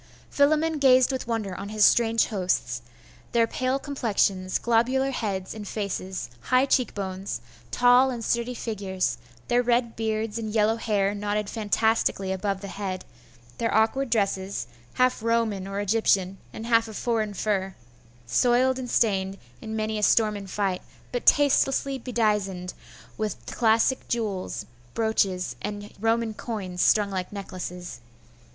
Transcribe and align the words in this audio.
Philammon 0.31 0.79
gazed 0.79 1.11
with 1.11 1.27
wonder 1.27 1.53
on 1.55 1.69
his 1.69 1.85
strange 1.85 2.25
hosts, 2.29 2.81
their 3.33 3.45
pale 3.45 3.77
complexions, 3.77 4.57
globular 4.57 5.11
heads 5.11 5.53
and 5.53 5.67
faces, 5.67 6.27
high 6.41 6.65
cheek 6.65 6.95
bones, 6.95 7.39
tall 7.69 8.09
and 8.09 8.25
sturdy 8.25 8.55
figures; 8.55 9.19
their 9.47 9.61
red 9.61 9.95
beards, 9.95 10.39
and 10.39 10.51
yellow 10.55 10.77
hair 10.77 11.13
knotted 11.13 11.51
fantastically 11.51 12.31
above 12.31 12.61
the 12.61 12.67
head; 12.67 13.05
their 13.59 13.71
awkward 13.71 14.09
dresses, 14.09 14.65
half 14.95 15.21
Roman 15.21 15.67
or 15.67 15.79
Egyptian, 15.79 16.39
and 16.51 16.65
half 16.65 16.87
of 16.87 16.97
foreign 16.97 17.35
fur, 17.35 17.75
soiled 18.25 18.79
and 18.79 18.89
stained 18.89 19.37
in 19.61 19.75
many 19.75 19.99
a 19.99 20.01
storm 20.01 20.35
and 20.35 20.49
fight, 20.49 20.81
but 21.11 21.27
tastelessly 21.27 21.99
bedizened 21.99 22.73
with 23.19 23.37
classic 23.45 24.07
jewels, 24.07 24.65
brooches, 24.95 25.55
and 25.61 25.93
Roman 25.99 26.33
coins, 26.33 26.81
strung 26.81 27.11
like 27.11 27.31
necklaces. 27.31 27.99